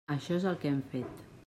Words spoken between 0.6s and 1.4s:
que hem fet.